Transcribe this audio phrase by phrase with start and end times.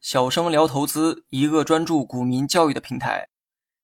[0.00, 3.28] 小生聊投资，一个专注股民教育的平台。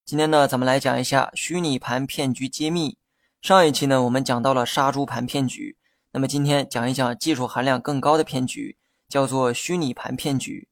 [0.05, 2.99] 今天呢，咱们来讲一下虚拟盘骗局揭秘。
[3.41, 5.77] 上一期呢，我们讲到了杀猪盘骗局，
[6.11, 8.77] 那么今天讲一讲技术含量更高的骗局，
[9.09, 10.69] 叫做虚拟盘骗局。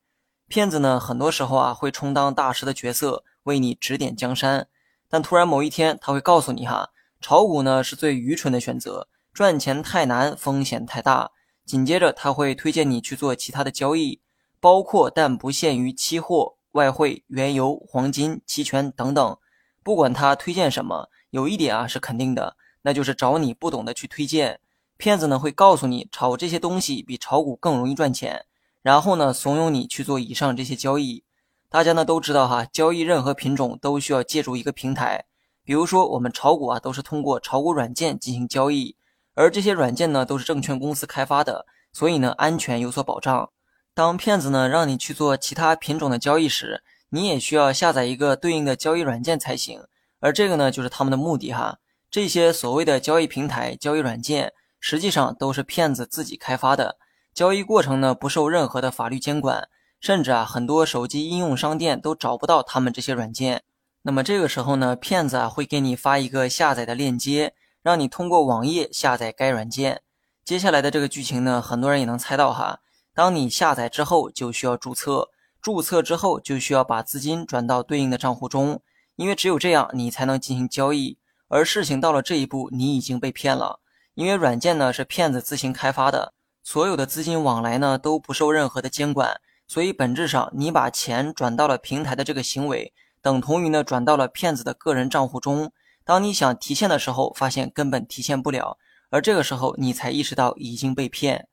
[0.48, 4.67] 骗子呢，很多时候啊，会充当大师的角色，为你指点江山。
[5.09, 6.91] 但突然某一天，他会告诉你哈，
[7.21, 11.30] 炒股呢是最愚蠢的选择，赚钱太难，风险太大。
[11.64, 14.20] 紧接着，他会推荐你去做其他的交易。
[14.62, 19.39] 包括但不限于期货、外汇、原油、黄金、期权等等，
[19.82, 24.61] 不管他推荐什么，有一点啊是肯定的，那就是找你不懂的去推荐。
[24.99, 28.44] 骗子呢会告诉你炒这些东西比炒股更容易赚钱，
[28.82, 31.24] 然后呢怂恿你去做以上这些交易。
[31.71, 35.24] 大家呢都知道哈，交易任何品种都需要借助一个平台，
[35.64, 38.94] 比如说我们炒股啊都是通过炒股软件进行交易，
[39.41, 43.48] 而这些软件呢都是证券公司开发的，所以呢安全有所保障。
[43.94, 49.80] 当骗子呢让你去做其他品种的交易时，你也需要下载一个对应的交易软件才行。
[50.18, 51.78] 而这个呢，就是他们的目的哈。
[52.11, 56.98] 这些所谓的交易平台、交易软件，实际上都是骗子自己开发的。
[57.33, 59.68] 交易过程呢，不受任何的法律监管，
[60.02, 63.62] 甚至啊，很多手机应用商店都找不到他们这些软件。
[64.02, 70.03] 那么这个时候呢，骗子啊会给你发一个下载的链接，让你通过网页下载该软件。
[70.45, 72.81] 接下来的这个剧情呢，很多人也能猜到哈。
[73.14, 75.28] 当你下载之后，就需要注册。
[75.61, 78.81] 注册之后，就需要把资金转到对应的账户中，
[79.17, 81.19] 因为只有这样，你才能进行交易。
[81.48, 83.81] 而事情到了这一步，你已经被骗了，
[84.14, 95.73] 因为软件呢是骗子自行开发的，所有的资金往来呢都不受任何的监管，所以本质上你把钱转到了平台的这个行为，等同于呢转到了骗子的个人账户中。
[96.11, 98.77] 当你想提现的时候，发现根本提现不了，
[99.11, 101.47] 而这个时候你才意识到已经被骗。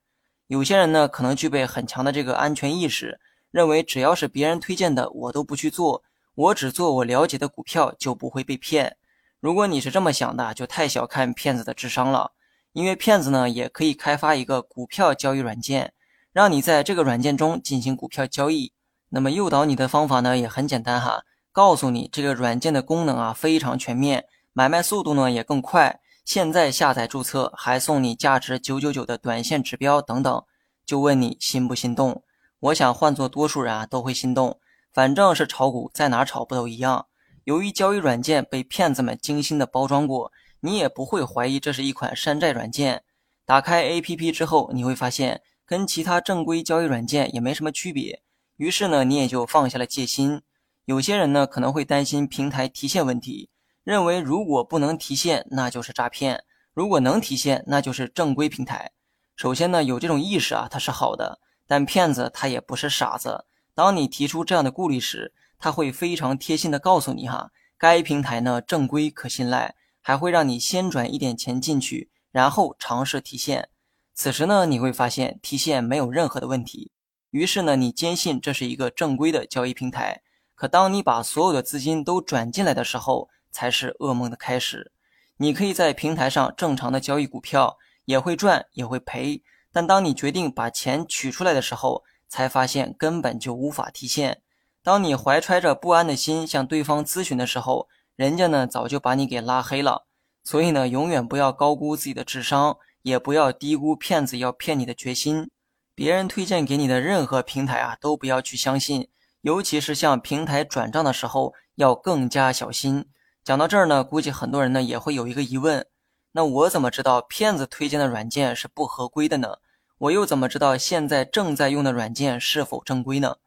[0.48, 3.20] 有些人呢，可能具备很强的这个安全意识，
[3.52, 6.02] 认为只要是别人推荐的，我都不去做，
[6.34, 8.98] 我只做我了解的股票，就不会被骗。
[9.40, 12.32] 如果你是这么想的，就太小看骗子的智商了。
[12.74, 15.94] 因为骗子呢，也可以开发一个股票交易软件，
[16.34, 18.74] 让你在这个软件中进行股票交易。
[19.10, 21.22] 那么诱导你的方法呢，也很简单哈，
[21.52, 24.26] 告诉你这个软件的功能啊非常全面，
[24.58, 26.00] 买卖速度呢也更快。
[26.26, 30.44] 现在下载注册，还送你价值九九九的短线指标等等，
[30.84, 32.24] 就问你心不心动？
[32.62, 34.60] 我想换做多数人啊都会心动，
[34.92, 37.06] 反正是炒股，在哪炒不都一样？
[37.44, 40.32] 由于交易软件被骗子们精心的包装过，
[40.62, 43.04] 你也不会怀疑这是一款山寨软件。
[43.46, 48.24] 打开 APP 之后，你会发现跟其他正规交易软件也没什么区别，
[48.56, 50.42] 于是呢，你也就放下了戒心。
[50.86, 53.52] 有些人呢可能会担心平台提现问题。
[53.88, 56.40] 认为如果不能提现，那就是诈骗；
[56.74, 58.92] 如果能提现，那就是正规平台。
[59.34, 61.40] 首先呢，有这种意识啊，它是好的。
[61.66, 73.70] 但骗子他也不是傻子，当你提出这样的顾虑时，他会非常贴心的告诉你哈，该平台呢正规可信赖，还会让你先转一点钱进去，然后尝试提现。
[74.14, 76.92] 此时呢，你会发现提现没有任何的问题。
[77.30, 80.24] 于是呢，你坚信这是一个正规的交易平台。
[80.56, 84.92] 可当你把所有的资金都转进来的时候，才是噩梦的开始。
[85.38, 89.42] 你可以在平台上正常的交易股票，也会赚也会赔。
[89.74, 94.44] 但当你决定把钱取出来的时候，才发现根本就无法提现。
[94.84, 100.06] 当你怀揣着不安的心向对方咨询的时候，人家呢早就把你给拉黑了。
[100.44, 105.50] 所以呢，永远不要高估自己的智商，也不要低估骗子要骗你的决心。
[105.96, 109.10] 别人推荐给你的任何平台啊，都不要去相信，
[109.42, 113.08] 尤其是向平台转账的时候，要更加小心。
[113.48, 115.88] 讲到这儿呢，估计很多人呢也会有一个疑问：
[116.34, 119.60] 那我怎么知道骗子推荐的软件是不合规的呢？
[120.00, 123.38] 我又怎么知道现在正在用的软件是否正规呢？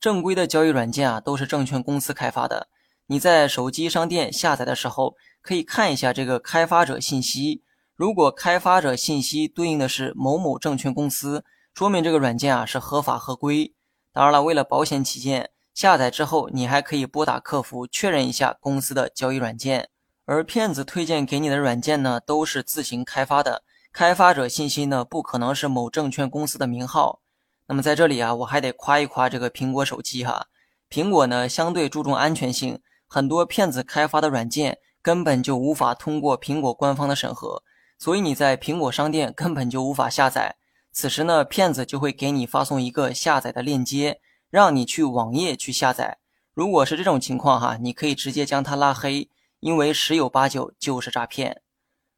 [0.00, 2.68] 正规的交易软件啊，都是证券公司开发的。
[3.08, 7.62] 你在手机商店下载的时候，可以看一下这个开发者信息。
[7.94, 13.74] 如果开发者信息对应的是某某证券公司，说明这个软件啊是合法合规。
[14.14, 15.50] 当然了，为了保险起见。
[15.74, 19.88] 下载之后，你还可以拨打客服确认一下公司的交易软件。
[20.24, 27.20] 而骗子推荐给你的软件呢，都是自行开发的，开发者信息呢不可能是某证券公司的名号。
[27.66, 30.46] 那么在这里啊，我还得夸一夸这个苹果手机哈，
[30.90, 37.62] 苹果呢相对注重安全性，很多骗子开发的软件根本就无法通过苹果官方的审核，
[37.98, 40.56] 所以你在苹果商店根本就无法下载。
[40.92, 44.20] 此时呢，骗子就会给你发送一个下载的链接。
[44.52, 46.18] 让你去网页去下载，
[46.52, 51.62] 如果是这种情况哈，你可以直接将他拉黑，因为十有八九就是诈骗。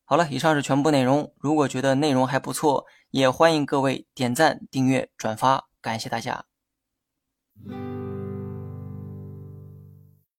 [0.05, 1.33] 好了，以上是全部内容。
[1.39, 6.45] 如果觉得内容还不错，也欢迎各位点赞、订阅、转发，感谢大家。